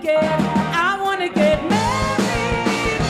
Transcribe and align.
get, 0.00 0.22
I 0.24 1.00
wanna 1.02 1.28
get 1.28 1.62
married. 1.68 3.00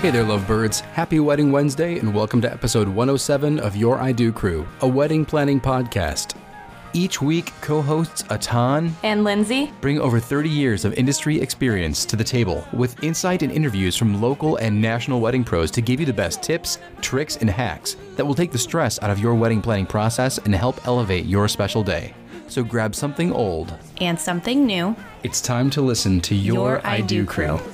Hey 0.00 0.10
there, 0.10 0.24
lovebirds. 0.24 0.80
Happy 0.80 1.20
Wedding 1.20 1.50
Wednesday, 1.50 1.98
and 1.98 2.14
welcome 2.14 2.40
to 2.42 2.52
episode 2.52 2.88
107 2.88 3.58
of 3.60 3.74
Your 3.76 3.98
I 4.00 4.12
Do 4.12 4.32
Crew, 4.32 4.66
a 4.80 4.88
wedding 4.88 5.24
planning 5.24 5.60
podcast. 5.60 6.34
Each 6.92 7.20
week, 7.20 7.52
co 7.60 7.82
hosts 7.82 8.22
Atan 8.24 8.92
And 9.02 9.22
Lindsay? 9.24 9.70
bring 9.80 9.98
over 10.00 10.18
30 10.18 10.48
years 10.48 10.84
of 10.86 10.94
industry 10.94 11.38
experience 11.40 12.04
to 12.06 12.16
the 12.16 12.24
table 12.24 12.66
with 12.72 13.02
insight 13.02 13.42
and 13.42 13.52
interviews 13.52 13.96
from 13.96 14.20
local 14.22 14.56
and 14.56 14.80
national 14.80 15.20
wedding 15.20 15.44
pros 15.44 15.70
to 15.72 15.82
give 15.82 16.00
you 16.00 16.06
the 16.06 16.12
best 16.12 16.42
tips, 16.42 16.78
tricks, 17.02 17.36
and 17.36 17.50
hacks 17.50 17.96
that 18.16 18.24
will 18.24 18.34
take 18.34 18.50
the 18.52 18.58
stress 18.58 19.02
out 19.02 19.10
of 19.10 19.18
your 19.18 19.34
wedding 19.34 19.60
planning 19.60 19.84
process 19.86 20.38
and 20.38 20.54
help 20.54 20.86
elevate 20.86 21.26
your 21.26 21.48
special 21.48 21.82
day. 21.82 22.14
So 22.48 22.62
grab 22.62 22.94
something 22.94 23.32
old. 23.32 23.74
And 24.00 24.18
something 24.18 24.66
new. 24.66 24.96
It's 25.22 25.40
time 25.40 25.70
to 25.70 25.82
listen 25.82 26.20
to 26.22 26.34
Your, 26.34 26.54
Your 26.54 26.86
I, 26.86 26.96
I 26.96 27.00
Do 27.00 27.20
Do 27.22 27.26
Crew. 27.26 27.58
Crew. 27.58 27.72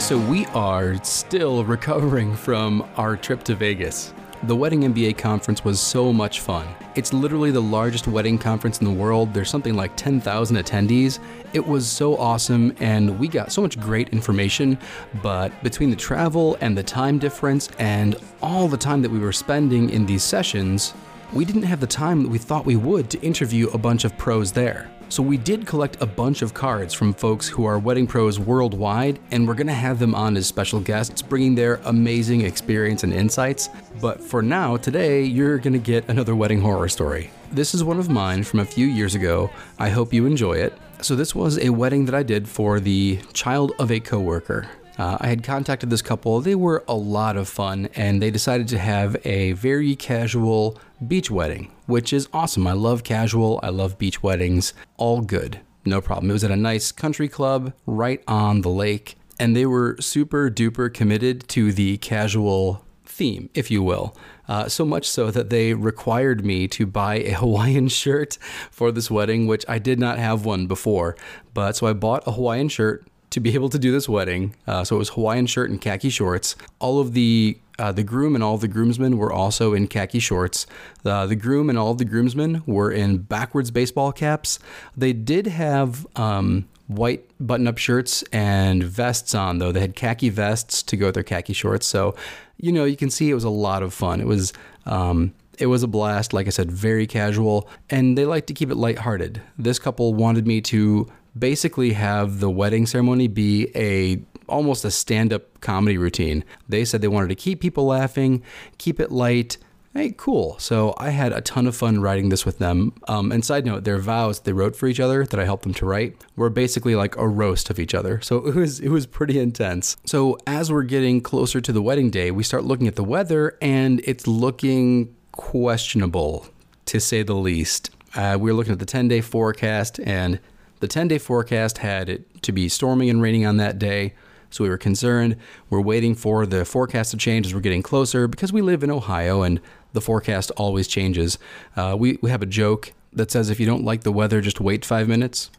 So 0.00 0.18
we 0.18 0.44
are 0.46 1.02
still 1.04 1.64
recovering 1.64 2.36
from 2.36 2.86
our 2.96 3.16
trip 3.16 3.44
to 3.44 3.54
Vegas. 3.54 4.12
The 4.44 4.56
Wedding 4.56 4.80
MBA 4.80 5.18
conference 5.18 5.64
was 5.64 5.78
so 5.78 6.12
much 6.12 6.40
fun. 6.40 6.66
It's 6.96 7.12
literally 7.12 7.52
the 7.52 7.62
largest 7.62 8.08
wedding 8.08 8.38
conference 8.38 8.80
in 8.80 8.84
the 8.84 8.92
world. 8.92 9.32
There's 9.32 9.48
something 9.48 9.76
like 9.76 9.94
10,000 9.94 10.56
attendees. 10.56 11.20
It 11.52 11.64
was 11.64 11.86
so 11.86 12.16
awesome 12.16 12.74
and 12.80 13.20
we 13.20 13.28
got 13.28 13.52
so 13.52 13.62
much 13.62 13.78
great 13.78 14.08
information, 14.08 14.78
but 15.22 15.52
between 15.62 15.90
the 15.90 15.96
travel 15.96 16.58
and 16.60 16.76
the 16.76 16.82
time 16.82 17.20
difference 17.20 17.68
and 17.78 18.16
all 18.42 18.66
the 18.66 18.76
time 18.76 19.00
that 19.02 19.12
we 19.12 19.20
were 19.20 19.32
spending 19.32 19.90
in 19.90 20.06
these 20.06 20.24
sessions, 20.24 20.92
we 21.32 21.44
didn't 21.44 21.62
have 21.62 21.78
the 21.78 21.86
time 21.86 22.24
that 22.24 22.28
we 22.28 22.38
thought 22.38 22.66
we 22.66 22.74
would 22.74 23.10
to 23.10 23.20
interview 23.20 23.68
a 23.68 23.78
bunch 23.78 24.02
of 24.02 24.18
pros 24.18 24.50
there. 24.50 24.90
So 25.12 25.22
we 25.22 25.36
did 25.36 25.66
collect 25.66 26.00
a 26.00 26.06
bunch 26.06 26.40
of 26.40 26.54
cards 26.54 26.94
from 26.94 27.12
folks 27.12 27.46
who 27.46 27.66
are 27.66 27.78
wedding 27.78 28.06
pros 28.06 28.38
worldwide, 28.38 29.18
and 29.30 29.46
we're 29.46 29.52
gonna 29.52 29.74
have 29.74 29.98
them 29.98 30.14
on 30.14 30.38
as 30.38 30.46
special 30.46 30.80
guests, 30.80 31.20
bringing 31.20 31.54
their 31.54 31.82
amazing 31.84 32.40
experience 32.40 33.04
and 33.04 33.12
insights. 33.12 33.68
But 34.00 34.22
for 34.22 34.40
now, 34.40 34.78
today, 34.78 35.22
you're 35.22 35.58
gonna 35.58 35.76
get 35.76 36.08
another 36.08 36.34
wedding 36.34 36.62
horror 36.62 36.88
story. 36.88 37.30
This 37.50 37.74
is 37.74 37.84
one 37.84 37.98
of 37.98 38.08
mine 38.08 38.42
from 38.42 38.60
a 38.60 38.64
few 38.64 38.86
years 38.86 39.14
ago. 39.14 39.50
I 39.78 39.90
hope 39.90 40.14
you 40.14 40.24
enjoy 40.24 40.54
it. 40.54 40.72
So 41.02 41.14
this 41.14 41.34
was 41.34 41.58
a 41.58 41.68
wedding 41.68 42.06
that 42.06 42.14
I 42.14 42.22
did 42.22 42.48
for 42.48 42.80
the 42.80 43.20
child 43.34 43.72
of 43.78 43.90
a 43.90 44.00
coworker. 44.00 44.66
Uh, 44.98 45.16
I 45.20 45.28
had 45.28 45.42
contacted 45.42 45.90
this 45.90 46.02
couple. 46.02 46.40
They 46.40 46.54
were 46.54 46.84
a 46.86 46.94
lot 46.94 47.36
of 47.36 47.48
fun, 47.48 47.88
and 47.94 48.20
they 48.20 48.30
decided 48.30 48.68
to 48.68 48.78
have 48.78 49.16
a 49.24 49.52
very 49.52 49.96
casual 49.96 50.78
beach 51.06 51.30
wedding, 51.30 51.72
which 51.86 52.12
is 52.12 52.28
awesome. 52.32 52.66
I 52.66 52.72
love 52.72 53.02
casual, 53.02 53.58
I 53.62 53.70
love 53.70 53.98
beach 53.98 54.22
weddings, 54.22 54.74
all 54.96 55.22
good, 55.22 55.60
no 55.84 56.00
problem. 56.00 56.30
It 56.30 56.34
was 56.34 56.44
at 56.44 56.50
a 56.50 56.56
nice 56.56 56.92
country 56.92 57.28
club 57.28 57.72
right 57.86 58.22
on 58.28 58.60
the 58.60 58.68
lake, 58.68 59.16
and 59.38 59.56
they 59.56 59.66
were 59.66 59.96
super 59.98 60.50
duper 60.50 60.92
committed 60.92 61.48
to 61.48 61.72
the 61.72 61.96
casual 61.98 62.84
theme, 63.04 63.50
if 63.54 63.70
you 63.70 63.82
will. 63.82 64.16
Uh, 64.48 64.68
so 64.68 64.84
much 64.84 65.08
so 65.08 65.30
that 65.30 65.50
they 65.50 65.72
required 65.72 66.44
me 66.44 66.68
to 66.68 66.86
buy 66.86 67.16
a 67.16 67.32
Hawaiian 67.38 67.88
shirt 67.88 68.36
for 68.70 68.92
this 68.92 69.10
wedding, 69.10 69.46
which 69.46 69.64
I 69.68 69.78
did 69.78 69.98
not 69.98 70.18
have 70.18 70.44
one 70.44 70.66
before. 70.66 71.16
But 71.54 71.76
so 71.76 71.86
I 71.86 71.92
bought 71.92 72.26
a 72.26 72.32
Hawaiian 72.32 72.68
shirt 72.68 73.06
to 73.32 73.40
be 73.40 73.54
able 73.54 73.68
to 73.70 73.78
do 73.78 73.90
this 73.90 74.08
wedding. 74.08 74.54
Uh, 74.66 74.84
so 74.84 74.96
it 74.96 74.98
was 74.98 75.10
Hawaiian 75.10 75.46
shirt 75.46 75.70
and 75.70 75.80
khaki 75.80 76.10
shorts. 76.10 76.54
All 76.78 77.00
of 77.00 77.12
the 77.12 77.58
uh, 77.78 77.90
the 77.90 78.04
groom 78.04 78.34
and 78.34 78.44
all 78.44 78.58
the 78.58 78.68
groomsmen 78.68 79.16
were 79.16 79.32
also 79.32 79.74
in 79.74 79.88
khaki 79.88 80.20
shorts. 80.20 80.66
Uh, 81.04 81.26
the 81.26 81.34
groom 81.34 81.68
and 81.68 81.78
all 81.78 81.90
of 81.90 81.98
the 81.98 82.04
groomsmen 82.04 82.62
were 82.66 82.92
in 82.92 83.18
backwards 83.18 83.70
baseball 83.70 84.12
caps. 84.12 84.58
They 84.96 85.12
did 85.12 85.46
have 85.46 86.06
um, 86.14 86.68
white 86.86 87.24
button-up 87.40 87.78
shirts 87.78 88.22
and 88.30 88.84
vests 88.84 89.34
on, 89.34 89.58
though. 89.58 89.72
They 89.72 89.80
had 89.80 89.96
khaki 89.96 90.28
vests 90.28 90.82
to 90.84 90.96
go 90.96 91.06
with 91.06 91.14
their 91.14 91.24
khaki 91.24 91.54
shorts. 91.54 91.86
So, 91.86 92.14
you 92.58 92.70
know, 92.70 92.84
you 92.84 92.96
can 92.96 93.10
see 93.10 93.30
it 93.30 93.34
was 93.34 93.44
a 93.44 93.50
lot 93.50 93.82
of 93.82 93.92
fun. 93.92 94.20
It 94.20 94.26
was. 94.26 94.52
Um, 94.86 95.34
it 95.58 95.66
was 95.66 95.82
a 95.82 95.86
blast, 95.86 96.32
like 96.32 96.46
I 96.46 96.50
said, 96.50 96.72
very 96.72 97.06
casual, 97.06 97.68
and 97.90 98.16
they 98.16 98.24
like 98.24 98.46
to 98.46 98.54
keep 98.54 98.70
it 98.70 98.76
lighthearted. 98.76 99.40
This 99.58 99.78
couple 99.78 100.14
wanted 100.14 100.46
me 100.46 100.60
to 100.62 101.12
basically 101.38 101.92
have 101.92 102.40
the 102.40 102.50
wedding 102.50 102.86
ceremony 102.86 103.28
be 103.28 103.70
a 103.74 104.22
almost 104.48 104.84
a 104.84 104.90
stand-up 104.90 105.60
comedy 105.60 105.96
routine. 105.96 106.44
They 106.68 106.84
said 106.84 107.00
they 107.00 107.08
wanted 107.08 107.28
to 107.28 107.34
keep 107.34 107.60
people 107.60 107.86
laughing, 107.86 108.42
keep 108.78 109.00
it 109.00 109.10
light. 109.10 109.56
Hey, 109.94 110.14
cool. 110.16 110.58
So 110.58 110.94
I 110.96 111.10
had 111.10 111.32
a 111.32 111.42
ton 111.42 111.66
of 111.66 111.76
fun 111.76 112.00
writing 112.00 112.30
this 112.30 112.46
with 112.46 112.58
them. 112.58 112.94
Um, 113.08 113.30
and 113.30 113.44
side 113.44 113.66
note, 113.66 113.84
their 113.84 113.98
vows 113.98 114.40
they 114.40 114.52
wrote 114.54 114.74
for 114.74 114.86
each 114.86 115.00
other 115.00 115.26
that 115.26 115.38
I 115.38 115.44
helped 115.44 115.64
them 115.64 115.74
to 115.74 115.86
write 115.86 116.16
were 116.34 116.48
basically 116.48 116.94
like 116.94 117.14
a 117.16 117.28
roast 117.28 117.68
of 117.68 117.78
each 117.78 117.94
other. 117.94 118.20
So 118.22 118.38
it 118.46 118.54
was 118.54 118.80
it 118.80 118.88
was 118.88 119.06
pretty 119.06 119.38
intense. 119.38 119.96
So 120.06 120.38
as 120.46 120.72
we're 120.72 120.82
getting 120.84 121.20
closer 121.20 121.60
to 121.60 121.72
the 121.72 121.82
wedding 121.82 122.10
day, 122.10 122.30
we 122.30 122.42
start 122.42 122.64
looking 122.64 122.88
at 122.88 122.96
the 122.96 123.04
weather, 123.04 123.58
and 123.60 124.00
it's 124.04 124.26
looking 124.26 125.14
questionable 125.32 126.46
to 126.86 126.98
say 127.00 127.22
the 127.22 127.34
least. 127.34 127.90
Uh, 128.14 128.36
we 128.38 128.50
were 128.50 128.56
looking 128.56 128.72
at 128.72 128.78
the 128.78 128.86
10 128.86 129.08
day 129.08 129.20
forecast, 129.20 130.00
and 130.04 130.40
the 130.82 130.88
10 130.88 131.06
day 131.06 131.18
forecast 131.18 131.78
had 131.78 132.08
it 132.08 132.42
to 132.42 132.50
be 132.50 132.68
storming 132.68 133.08
and 133.08 133.22
raining 133.22 133.46
on 133.46 133.56
that 133.58 133.78
day. 133.78 134.14
So 134.50 134.64
we 134.64 134.68
were 134.68 134.76
concerned. 134.76 135.36
We're 135.70 135.80
waiting 135.80 136.16
for 136.16 136.44
the 136.44 136.64
forecast 136.64 137.12
to 137.12 137.16
change 137.16 137.46
as 137.46 137.54
we're 137.54 137.60
getting 137.60 137.84
closer 137.84 138.26
because 138.26 138.52
we 138.52 138.62
live 138.62 138.82
in 138.82 138.90
Ohio 138.90 139.42
and 139.42 139.60
the 139.92 140.00
forecast 140.00 140.50
always 140.56 140.88
changes. 140.88 141.38
Uh, 141.76 141.94
we, 141.96 142.18
we 142.20 142.30
have 142.30 142.42
a 142.42 142.46
joke 142.46 142.92
that 143.12 143.30
says 143.30 143.48
if 143.48 143.60
you 143.60 143.64
don't 143.66 143.84
like 143.84 144.02
the 144.02 144.10
weather, 144.10 144.40
just 144.40 144.60
wait 144.60 144.84
five 144.84 145.06
minutes. 145.06 145.52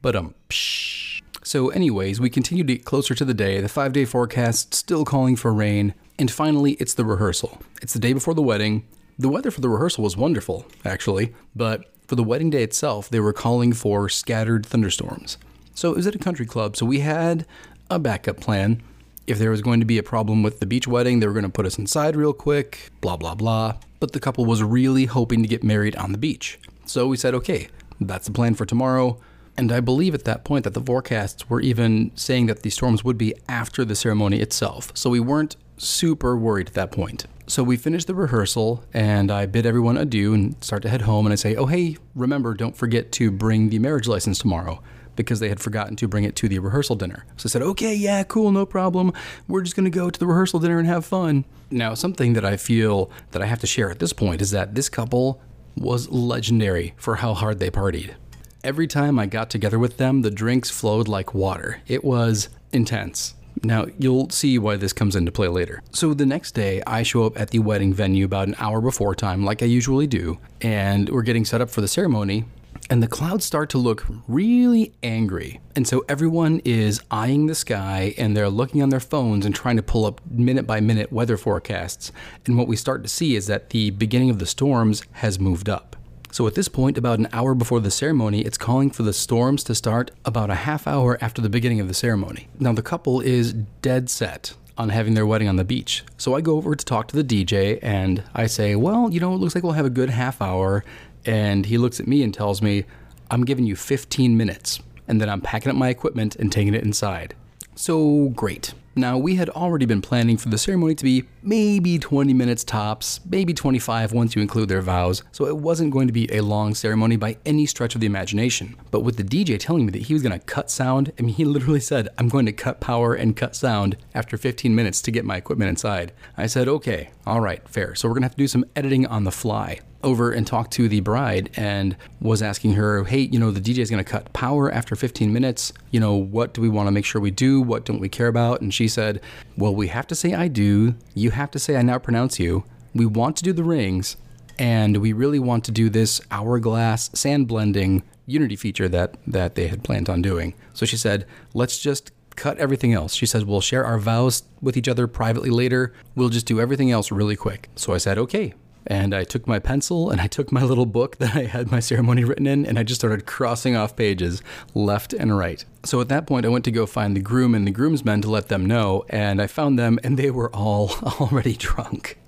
But 0.00 0.16
um, 0.16 0.34
psh. 0.48 1.20
So, 1.42 1.68
anyways, 1.68 2.18
we 2.18 2.30
continue 2.30 2.64
to 2.64 2.74
get 2.74 2.86
closer 2.86 3.14
to 3.14 3.24
the 3.26 3.34
day. 3.34 3.60
The 3.60 3.68
five 3.68 3.92
day 3.92 4.06
forecast 4.06 4.72
still 4.72 5.04
calling 5.04 5.36
for 5.36 5.52
rain. 5.52 5.92
And 6.18 6.30
finally, 6.30 6.72
it's 6.80 6.94
the 6.94 7.04
rehearsal. 7.04 7.60
It's 7.82 7.92
the 7.92 7.98
day 7.98 8.14
before 8.14 8.32
the 8.32 8.40
wedding. 8.40 8.86
The 9.18 9.28
weather 9.28 9.50
for 9.50 9.60
the 9.60 9.68
rehearsal 9.68 10.04
was 10.04 10.16
wonderful, 10.16 10.64
actually, 10.86 11.34
but 11.54 11.93
for 12.06 12.16
the 12.16 12.24
wedding 12.24 12.50
day 12.50 12.62
itself, 12.62 13.08
they 13.08 13.20
were 13.20 13.32
calling 13.32 13.72
for 13.72 14.08
scattered 14.08 14.66
thunderstorms. 14.66 15.38
So 15.74 15.90
it 15.90 15.96
was 15.96 16.06
at 16.06 16.14
a 16.14 16.18
country 16.18 16.46
club, 16.46 16.76
so 16.76 16.86
we 16.86 17.00
had 17.00 17.46
a 17.90 17.98
backup 17.98 18.40
plan. 18.40 18.82
If 19.26 19.38
there 19.38 19.50
was 19.50 19.62
going 19.62 19.80
to 19.80 19.86
be 19.86 19.98
a 19.98 20.02
problem 20.02 20.42
with 20.42 20.60
the 20.60 20.66
beach 20.66 20.86
wedding, 20.86 21.20
they 21.20 21.26
were 21.26 21.32
going 21.32 21.44
to 21.44 21.48
put 21.48 21.66
us 21.66 21.78
inside 21.78 22.14
real 22.14 22.32
quick, 22.32 22.90
blah, 23.00 23.16
blah, 23.16 23.34
blah. 23.34 23.76
But 23.98 24.12
the 24.12 24.20
couple 24.20 24.44
was 24.44 24.62
really 24.62 25.06
hoping 25.06 25.42
to 25.42 25.48
get 25.48 25.64
married 25.64 25.96
on 25.96 26.12
the 26.12 26.18
beach. 26.18 26.58
So 26.84 27.06
we 27.06 27.16
said, 27.16 27.34
okay, 27.34 27.68
that's 28.00 28.26
the 28.26 28.32
plan 28.32 28.54
for 28.54 28.66
tomorrow. 28.66 29.18
And 29.56 29.72
I 29.72 29.80
believe 29.80 30.14
at 30.14 30.24
that 30.24 30.44
point 30.44 30.64
that 30.64 30.74
the 30.74 30.80
forecasts 30.80 31.48
were 31.48 31.60
even 31.60 32.10
saying 32.14 32.46
that 32.46 32.62
the 32.62 32.70
storms 32.70 33.04
would 33.04 33.16
be 33.16 33.34
after 33.48 33.84
the 33.84 33.94
ceremony 33.94 34.40
itself. 34.40 34.90
So 34.94 35.10
we 35.10 35.20
weren't 35.20 35.56
super 35.76 36.36
worried 36.36 36.68
at 36.68 36.74
that 36.74 36.92
point. 36.92 37.26
So 37.46 37.62
we 37.62 37.76
finished 37.76 38.06
the 38.06 38.14
rehearsal 38.14 38.84
and 38.94 39.30
I 39.30 39.46
bid 39.46 39.66
everyone 39.66 39.98
adieu 39.98 40.32
and 40.32 40.62
start 40.64 40.82
to 40.82 40.88
head 40.88 41.02
home. 41.02 41.26
And 41.26 41.32
I 41.32 41.36
say, 41.36 41.56
oh, 41.56 41.66
hey, 41.66 41.98
remember, 42.14 42.54
don't 42.54 42.76
forget 42.76 43.12
to 43.12 43.30
bring 43.30 43.68
the 43.68 43.78
marriage 43.78 44.08
license 44.08 44.38
tomorrow 44.38 44.82
because 45.16 45.40
they 45.40 45.48
had 45.48 45.60
forgotten 45.60 45.94
to 45.96 46.08
bring 46.08 46.24
it 46.24 46.36
to 46.36 46.48
the 46.48 46.58
rehearsal 46.58 46.96
dinner. 46.96 47.24
So 47.36 47.46
I 47.46 47.50
said, 47.50 47.62
okay, 47.62 47.94
yeah, 47.94 48.22
cool, 48.24 48.50
no 48.50 48.66
problem. 48.66 49.12
We're 49.46 49.62
just 49.62 49.76
going 49.76 49.84
to 49.84 49.90
go 49.90 50.10
to 50.10 50.18
the 50.18 50.26
rehearsal 50.26 50.58
dinner 50.58 50.78
and 50.78 50.88
have 50.88 51.04
fun. 51.04 51.44
Now, 51.70 51.94
something 51.94 52.32
that 52.32 52.44
I 52.44 52.56
feel 52.56 53.10
that 53.30 53.42
I 53.42 53.46
have 53.46 53.60
to 53.60 53.66
share 53.66 53.90
at 53.90 53.98
this 53.98 54.12
point 54.12 54.40
is 54.40 54.50
that 54.50 54.74
this 54.74 54.88
couple 54.88 55.40
was 55.76 56.08
legendary 56.10 56.94
for 56.96 57.16
how 57.16 57.34
hard 57.34 57.58
they 57.60 57.70
partied. 57.70 58.14
Every 58.62 58.86
time 58.86 59.18
I 59.18 59.26
got 59.26 59.50
together 59.50 59.78
with 59.78 59.98
them, 59.98 60.22
the 60.22 60.30
drinks 60.30 60.70
flowed 60.70 61.08
like 61.08 61.34
water. 61.34 61.82
It 61.86 62.02
was 62.02 62.48
intense. 62.72 63.34
Now, 63.64 63.86
you'll 63.98 64.28
see 64.30 64.58
why 64.58 64.76
this 64.76 64.92
comes 64.92 65.16
into 65.16 65.32
play 65.32 65.48
later. 65.48 65.82
So, 65.92 66.12
the 66.12 66.26
next 66.26 66.52
day, 66.52 66.82
I 66.86 67.02
show 67.02 67.24
up 67.24 67.40
at 67.40 67.50
the 67.50 67.60
wedding 67.60 67.94
venue 67.94 68.26
about 68.26 68.48
an 68.48 68.54
hour 68.58 68.80
before 68.80 69.14
time, 69.14 69.44
like 69.44 69.62
I 69.62 69.66
usually 69.66 70.06
do, 70.06 70.38
and 70.60 71.08
we're 71.08 71.22
getting 71.22 71.44
set 71.44 71.60
up 71.60 71.70
for 71.70 71.80
the 71.80 71.88
ceremony. 71.88 72.44
And 72.90 73.02
the 73.02 73.08
clouds 73.08 73.46
start 73.46 73.70
to 73.70 73.78
look 73.78 74.04
really 74.28 74.92
angry. 75.02 75.60
And 75.74 75.88
so 75.88 76.04
everyone 76.06 76.60
is 76.66 77.00
eyeing 77.10 77.46
the 77.46 77.54
sky 77.54 78.14
and 78.18 78.36
they're 78.36 78.50
looking 78.50 78.82
on 78.82 78.90
their 78.90 79.00
phones 79.00 79.46
and 79.46 79.54
trying 79.54 79.76
to 79.76 79.82
pull 79.82 80.04
up 80.04 80.20
minute 80.30 80.66
by 80.66 80.80
minute 80.80 81.10
weather 81.10 81.38
forecasts. 81.38 82.12
And 82.44 82.58
what 82.58 82.68
we 82.68 82.76
start 82.76 83.02
to 83.02 83.08
see 83.08 83.36
is 83.36 83.46
that 83.46 83.70
the 83.70 83.90
beginning 83.90 84.28
of 84.28 84.38
the 84.38 84.44
storms 84.44 85.02
has 85.12 85.40
moved 85.40 85.70
up. 85.70 85.96
So 86.34 86.48
at 86.48 86.56
this 86.56 86.66
point, 86.66 86.98
about 86.98 87.20
an 87.20 87.28
hour 87.32 87.54
before 87.54 87.78
the 87.78 87.92
ceremony, 87.92 88.40
it's 88.40 88.58
calling 88.58 88.90
for 88.90 89.04
the 89.04 89.12
storms 89.12 89.62
to 89.62 89.74
start 89.76 90.10
about 90.24 90.50
a 90.50 90.56
half 90.56 90.88
hour 90.88 91.16
after 91.20 91.40
the 91.40 91.48
beginning 91.48 91.78
of 91.78 91.86
the 91.86 91.94
ceremony. 91.94 92.48
Now, 92.58 92.72
the 92.72 92.82
couple 92.82 93.20
is 93.20 93.52
dead 93.52 94.10
set 94.10 94.54
on 94.76 94.88
having 94.88 95.14
their 95.14 95.26
wedding 95.26 95.46
on 95.46 95.54
the 95.54 95.64
beach. 95.64 96.02
So 96.18 96.34
I 96.34 96.40
go 96.40 96.56
over 96.56 96.74
to 96.74 96.84
talk 96.84 97.06
to 97.06 97.22
the 97.22 97.22
DJ 97.22 97.78
and 97.82 98.24
I 98.34 98.46
say, 98.46 98.74
Well, 98.74 99.12
you 99.12 99.20
know, 99.20 99.32
it 99.32 99.36
looks 99.36 99.54
like 99.54 99.62
we'll 99.62 99.74
have 99.74 99.86
a 99.86 99.90
good 99.90 100.10
half 100.10 100.42
hour. 100.42 100.84
And 101.24 101.66
he 101.66 101.78
looks 101.78 102.00
at 102.00 102.08
me 102.08 102.24
and 102.24 102.34
tells 102.34 102.60
me, 102.60 102.84
I'm 103.30 103.44
giving 103.44 103.64
you 103.64 103.76
15 103.76 104.36
minutes. 104.36 104.80
And 105.06 105.20
then 105.20 105.30
I'm 105.30 105.40
packing 105.40 105.70
up 105.70 105.76
my 105.76 105.88
equipment 105.88 106.34
and 106.34 106.50
taking 106.50 106.74
it 106.74 106.82
inside. 106.82 107.36
So 107.76 108.30
great. 108.30 108.74
Now, 108.96 109.18
we 109.18 109.34
had 109.34 109.48
already 109.50 109.86
been 109.86 110.02
planning 110.02 110.36
for 110.36 110.48
the 110.48 110.58
ceremony 110.58 110.94
to 110.94 111.04
be 111.04 111.24
maybe 111.42 111.98
20 111.98 112.32
minutes 112.32 112.62
tops, 112.62 113.18
maybe 113.28 113.52
25 113.52 114.12
once 114.12 114.36
you 114.36 114.42
include 114.42 114.68
their 114.68 114.80
vows, 114.80 115.24
so 115.32 115.46
it 115.46 115.56
wasn't 115.56 115.92
going 115.92 116.06
to 116.06 116.12
be 116.12 116.32
a 116.32 116.42
long 116.42 116.74
ceremony 116.74 117.16
by 117.16 117.36
any 117.44 117.66
stretch 117.66 117.96
of 117.96 118.00
the 118.00 118.06
imagination. 118.06 118.76
But 118.92 119.00
with 119.00 119.16
the 119.16 119.24
DJ 119.24 119.58
telling 119.58 119.86
me 119.86 119.92
that 119.92 120.02
he 120.02 120.14
was 120.14 120.22
going 120.22 120.38
to 120.38 120.46
cut 120.46 120.70
sound, 120.70 121.12
I 121.18 121.22
mean, 121.22 121.34
he 121.34 121.44
literally 121.44 121.80
said, 121.80 122.08
I'm 122.18 122.28
going 122.28 122.46
to 122.46 122.52
cut 122.52 122.80
power 122.80 123.14
and 123.14 123.36
cut 123.36 123.56
sound 123.56 123.96
after 124.14 124.36
15 124.36 124.72
minutes 124.74 125.02
to 125.02 125.10
get 125.10 125.24
my 125.24 125.36
equipment 125.36 125.70
inside. 125.70 126.12
I 126.36 126.46
said, 126.46 126.68
okay, 126.68 127.10
all 127.26 127.40
right, 127.40 127.66
fair. 127.68 127.94
So 127.94 128.08
we're 128.08 128.14
to 128.22 128.26
have 128.26 128.32
to 128.32 128.38
do 128.38 128.48
some 128.48 128.64
editing 128.76 129.06
on 129.06 129.24
the 129.24 129.30
fly 129.30 129.80
over 130.02 130.30
and 130.30 130.46
talked 130.46 130.72
to 130.72 130.88
the 130.88 131.00
bride 131.00 131.50
and 131.56 131.96
was 132.20 132.42
asking 132.42 132.74
her, 132.74 133.04
hey, 133.04 133.20
you 133.20 133.38
know, 133.38 133.50
the 133.50 133.60
DJ 133.60 133.78
is 133.78 133.88
to 133.88 134.04
cut 134.04 134.32
power 134.34 134.70
after 134.70 134.94
15 134.94 135.32
minutes. 135.32 135.72
You 135.90 136.00
know, 136.00 136.14
what 136.14 136.52
do 136.52 136.60
we 136.60 136.68
want 136.68 136.86
to 136.86 136.92
make 136.92 137.06
sure 137.06 137.20
we 137.20 137.30
do? 137.30 137.60
What 137.60 137.86
don't 137.86 138.00
we 138.00 138.10
care 138.10 138.28
about? 138.28 138.60
And 138.60 138.72
she 138.72 138.86
said, 138.86 139.22
well, 139.56 139.74
we 139.74 139.88
have 139.88 140.06
to 140.08 140.14
say 140.14 140.34
I 140.34 140.48
do. 140.48 140.94
You 141.14 141.30
have 141.30 141.50
to 141.52 141.58
say 141.58 141.76
I 141.76 141.82
now 141.82 141.98
pronounce 141.98 142.38
you. 142.38 142.64
We 142.94 143.06
want 143.06 143.36
to 143.38 143.42
do 143.42 143.52
the 143.52 143.64
rings. 143.64 144.16
And 144.58 144.98
we 144.98 145.12
really 145.12 145.38
want 145.40 145.64
to 145.64 145.72
do 145.72 145.88
this 145.88 146.20
hourglass 146.30 147.10
sand 147.14 147.48
blending 147.48 148.04
unity 148.26 148.56
feature 148.56 148.88
that, 148.88 149.16
that 149.26 149.54
they 149.54 149.66
had 149.68 149.82
planned 149.82 150.08
on 150.08 150.22
doing. 150.22 150.54
So 150.74 150.86
she 150.86 150.96
said, 150.96 151.26
let's 151.54 151.78
just 151.78 152.12
cut 152.36 152.58
everything 152.58 152.92
else. 152.92 153.14
She 153.14 153.26
says, 153.26 153.44
we'll 153.44 153.60
share 153.60 153.84
our 153.84 153.98
vows 153.98 154.42
with 154.60 154.76
each 154.76 154.88
other 154.88 155.06
privately 155.06 155.50
later. 155.50 155.92
We'll 156.14 156.28
just 156.28 156.46
do 156.46 156.60
everything 156.60 156.90
else 156.90 157.10
really 157.10 157.36
quick. 157.36 157.68
So 157.76 157.94
I 157.94 157.98
said, 157.98 158.18
okay, 158.18 158.54
and 158.86 159.14
I 159.14 159.24
took 159.24 159.46
my 159.46 159.58
pencil 159.58 160.10
and 160.10 160.20
I 160.20 160.26
took 160.26 160.52
my 160.52 160.62
little 160.70 160.86
book 160.86 161.16
that 161.16 161.34
I 161.34 161.44
had 161.44 161.70
my 161.70 161.80
ceremony 161.80 162.24
written 162.24 162.46
in 162.46 162.66
and 162.66 162.78
I 162.78 162.82
just 162.82 163.00
started 163.00 163.26
crossing 163.26 163.76
off 163.76 163.96
pages 163.96 164.42
left 164.74 165.12
and 165.12 165.36
right. 165.36 165.64
So 165.84 166.00
at 166.00 166.08
that 166.08 166.26
point, 166.26 166.46
I 166.46 166.50
went 166.50 166.64
to 166.66 166.70
go 166.70 166.86
find 166.86 167.16
the 167.16 167.20
groom 167.20 167.54
and 167.54 167.66
the 167.66 167.70
groomsmen 167.70 168.22
to 168.22 168.30
let 168.30 168.48
them 168.48 168.66
know, 168.66 169.04
and 169.08 169.40
I 169.40 169.46
found 169.46 169.78
them 169.78 169.98
and 170.02 170.18
they 170.18 170.30
were 170.30 170.54
all 170.54 170.90
already 171.20 171.54
drunk. 171.54 172.18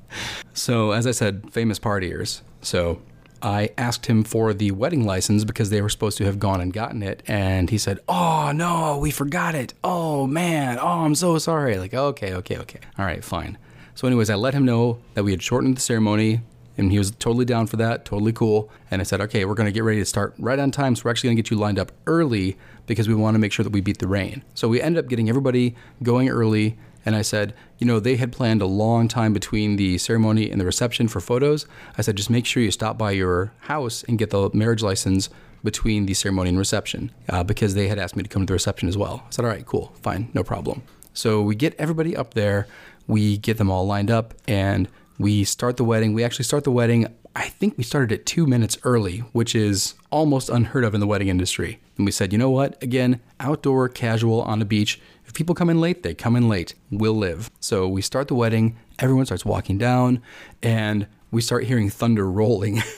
So, 0.52 0.92
as 0.92 1.06
I 1.06 1.10
said, 1.10 1.52
famous 1.52 1.78
partiers. 1.78 2.40
So, 2.62 3.02
I 3.42 3.70
asked 3.76 4.06
him 4.06 4.24
for 4.24 4.52
the 4.54 4.70
wedding 4.70 5.04
license 5.06 5.44
because 5.44 5.70
they 5.70 5.82
were 5.82 5.88
supposed 5.88 6.18
to 6.18 6.24
have 6.24 6.38
gone 6.38 6.60
and 6.60 6.72
gotten 6.72 7.02
it. 7.02 7.22
And 7.26 7.70
he 7.70 7.78
said, 7.78 8.00
Oh, 8.08 8.52
no, 8.54 8.98
we 8.98 9.10
forgot 9.10 9.54
it. 9.54 9.74
Oh, 9.84 10.26
man. 10.26 10.78
Oh, 10.78 11.04
I'm 11.04 11.14
so 11.14 11.38
sorry. 11.38 11.78
Like, 11.78 11.94
okay, 11.94 12.34
okay, 12.34 12.58
okay. 12.58 12.80
All 12.98 13.04
right, 13.04 13.22
fine. 13.22 13.58
So, 13.94 14.06
anyways, 14.06 14.30
I 14.30 14.34
let 14.34 14.54
him 14.54 14.64
know 14.64 14.98
that 15.14 15.24
we 15.24 15.30
had 15.30 15.42
shortened 15.42 15.76
the 15.76 15.80
ceremony, 15.80 16.42
and 16.76 16.92
he 16.92 16.98
was 16.98 17.10
totally 17.12 17.46
down 17.46 17.66
for 17.66 17.76
that, 17.78 18.04
totally 18.04 18.32
cool. 18.32 18.70
And 18.90 19.00
I 19.00 19.04
said, 19.04 19.20
okay, 19.22 19.44
we're 19.44 19.54
going 19.54 19.68
to 19.68 19.72
get 19.72 19.84
ready 19.84 20.00
to 20.00 20.04
start 20.04 20.34
right 20.38 20.58
on 20.58 20.70
time. 20.70 20.94
So, 20.96 21.02
we're 21.04 21.10
actually 21.12 21.28
going 21.28 21.36
to 21.36 21.42
get 21.42 21.50
you 21.50 21.56
lined 21.56 21.78
up 21.78 21.92
early 22.06 22.56
because 22.86 23.08
we 23.08 23.14
want 23.14 23.34
to 23.34 23.38
make 23.38 23.52
sure 23.52 23.64
that 23.64 23.72
we 23.72 23.80
beat 23.80 23.98
the 23.98 24.08
rain. 24.08 24.42
So, 24.54 24.68
we 24.68 24.80
ended 24.80 25.04
up 25.04 25.08
getting 25.08 25.28
everybody 25.28 25.74
going 26.02 26.28
early. 26.28 26.76
And 27.06 27.16
I 27.16 27.22
said, 27.22 27.54
you 27.78 27.86
know, 27.86 27.98
they 27.98 28.16
had 28.16 28.32
planned 28.32 28.60
a 28.60 28.66
long 28.66 29.08
time 29.08 29.32
between 29.32 29.76
the 29.76 29.96
ceremony 29.96 30.50
and 30.50 30.60
the 30.60 30.66
reception 30.66 31.08
for 31.08 31.20
photos. 31.20 31.64
I 31.96 32.02
said, 32.02 32.16
just 32.16 32.28
make 32.28 32.44
sure 32.44 32.62
you 32.62 32.70
stop 32.70 32.98
by 32.98 33.12
your 33.12 33.52
house 33.60 34.02
and 34.04 34.18
get 34.18 34.30
the 34.30 34.50
marriage 34.52 34.82
license 34.82 35.30
between 35.64 36.06
the 36.06 36.14
ceremony 36.14 36.50
and 36.50 36.58
reception 36.58 37.12
uh, 37.28 37.42
because 37.42 37.74
they 37.74 37.88
had 37.88 37.98
asked 37.98 38.16
me 38.16 38.22
to 38.22 38.28
come 38.28 38.42
to 38.42 38.46
the 38.46 38.52
reception 38.52 38.88
as 38.88 38.98
well. 38.98 39.22
I 39.26 39.30
said, 39.30 39.44
all 39.44 39.50
right, 39.50 39.64
cool, 39.64 39.92
fine, 40.02 40.28
no 40.34 40.44
problem. 40.44 40.82
So 41.14 41.40
we 41.40 41.54
get 41.54 41.74
everybody 41.78 42.14
up 42.14 42.34
there 42.34 42.66
we 43.06 43.36
get 43.36 43.58
them 43.58 43.70
all 43.70 43.86
lined 43.86 44.10
up 44.10 44.34
and 44.46 44.88
we 45.18 45.44
start 45.44 45.76
the 45.76 45.84
wedding. 45.84 46.12
We 46.12 46.24
actually 46.24 46.44
start 46.44 46.64
the 46.64 46.70
wedding. 46.70 47.06
I 47.36 47.50
think 47.50 47.76
we 47.76 47.84
started 47.84 48.18
at 48.18 48.24
two 48.24 48.46
minutes 48.46 48.78
early, 48.82 49.18
which 49.32 49.54
is 49.54 49.92
almost 50.10 50.48
unheard 50.48 50.84
of 50.84 50.94
in 50.94 51.00
the 51.00 51.06
wedding 51.06 51.28
industry. 51.28 51.78
And 51.98 52.06
we 52.06 52.10
said, 52.10 52.32
you 52.32 52.38
know 52.38 52.48
what? 52.48 52.82
Again, 52.82 53.20
outdoor, 53.38 53.90
casual, 53.90 54.40
on 54.40 54.58
the 54.58 54.64
beach. 54.64 54.98
If 55.26 55.34
people 55.34 55.54
come 55.54 55.68
in 55.68 55.78
late, 55.78 56.02
they 56.02 56.14
come 56.14 56.34
in 56.34 56.48
late. 56.48 56.72
We'll 56.90 57.12
live. 57.12 57.50
So 57.60 57.86
we 57.88 58.00
start 58.00 58.28
the 58.28 58.34
wedding. 58.34 58.78
Everyone 58.98 59.26
starts 59.26 59.44
walking 59.44 59.76
down, 59.76 60.22
and 60.62 61.06
we 61.30 61.42
start 61.42 61.64
hearing 61.64 61.90
thunder 61.90 62.30
rolling. 62.30 62.82